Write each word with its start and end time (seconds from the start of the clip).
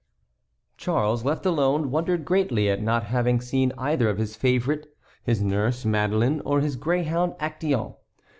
Charles, 0.77 1.23
left 1.23 1.45
alone, 1.45 1.91
wondered 1.91 2.25
greatly 2.25 2.67
at 2.71 2.81
not 2.81 3.03
having 3.03 3.39
seen 3.39 3.71
either 3.77 4.09
of 4.09 4.17
his 4.17 4.35
favorites, 4.35 4.87
his 5.21 5.43
nurse 5.43 5.85
Madeleine 5.85 6.41
or 6.43 6.59
his 6.59 6.75
greyhound 6.75 7.33
Actéon. 7.33 7.95